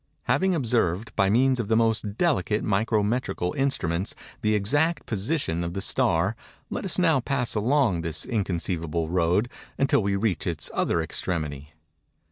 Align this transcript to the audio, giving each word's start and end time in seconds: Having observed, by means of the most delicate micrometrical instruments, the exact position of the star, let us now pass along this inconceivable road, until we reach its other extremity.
Having 0.23 0.55
observed, 0.55 1.15
by 1.15 1.29
means 1.29 1.59
of 1.59 1.67
the 1.67 1.75
most 1.77 2.17
delicate 2.17 2.63
micrometrical 2.63 3.53
instruments, 3.53 4.15
the 4.41 4.55
exact 4.55 5.05
position 5.05 5.63
of 5.63 5.75
the 5.75 5.79
star, 5.81 6.35
let 6.71 6.85
us 6.85 6.97
now 6.97 7.19
pass 7.19 7.53
along 7.53 8.01
this 8.01 8.25
inconceivable 8.25 9.09
road, 9.09 9.47
until 9.77 10.01
we 10.01 10.15
reach 10.15 10.47
its 10.47 10.71
other 10.73 11.03
extremity. 11.03 11.75